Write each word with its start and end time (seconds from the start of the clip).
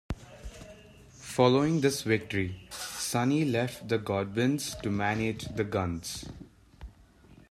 Following 1.11 1.81
this 1.81 2.01
victory, 2.01 2.67
Sunny 2.71 3.45
left 3.45 3.87
the 3.87 3.99
Godwinns 3.99 4.73
to 4.81 4.89
manage 4.89 5.43
the 5.55 5.63
Gunns. 5.63 6.25